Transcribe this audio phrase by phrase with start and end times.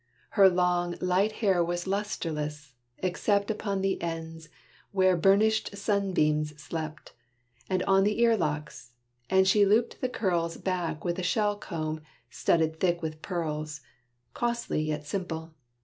[0.31, 4.49] Her long, light hair was lusterless, except Upon the ends,
[4.91, 7.13] where burnished sunbeams slept,
[7.69, 8.93] And on the earlocks;
[9.29, 12.01] and she looped the curls Back with a shell comb,
[12.31, 13.81] studded thick with pearls,
[14.33, 15.53] Costly yet simple.